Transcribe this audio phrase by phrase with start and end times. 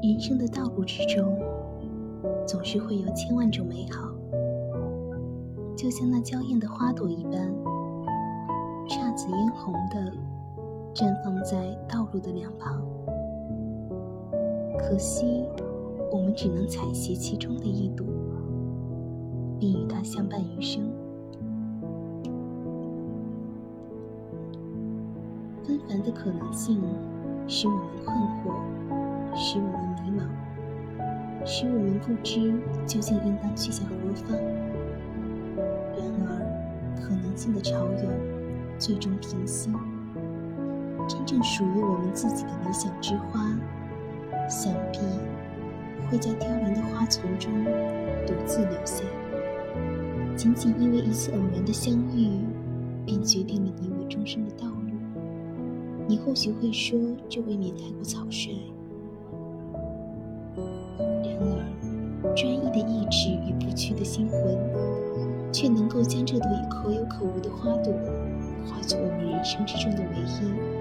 [0.00, 1.36] 人生的道路之中，
[2.46, 4.08] 总是会有千万种美好，
[5.76, 7.52] 就像那娇艳的花朵一般，
[8.88, 10.12] 姹紫嫣红的
[10.94, 12.80] 绽放在道路的两旁。
[14.78, 15.44] 可惜，
[16.12, 18.06] 我们只能采撷其中的一朵，
[19.58, 20.88] 并与它相伴余生。
[25.64, 26.80] 纷繁的可能性，
[27.48, 28.57] 使我们困惑，
[31.50, 32.52] 使我们不知
[32.86, 34.36] 究竟应当去向何方。
[35.96, 38.04] 然而，可能性的潮涌
[38.78, 39.72] 最终平息，
[41.08, 43.58] 真正属于我们自己的理想之花，
[44.46, 44.98] 想必
[46.10, 47.50] 会在凋零的花丛中
[48.26, 49.02] 独自留下。
[50.36, 52.28] 仅仅因为一次偶然的相遇，
[53.06, 54.92] 便决定了你我终生的道路。
[56.06, 58.52] 你或许会说，这未免太过草率。
[62.82, 64.58] 的意志与不屈的心魂，
[65.52, 67.92] 却能够将这朵可有可无的花朵，
[68.66, 70.77] 化作我们人生之中的唯一。